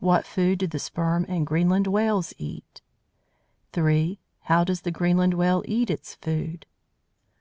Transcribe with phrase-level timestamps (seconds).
[0.00, 2.82] What food do the Sperm and Greenland Whales eat?
[3.74, 4.18] 3.
[4.40, 6.66] How does the Greenland Whale eat its food?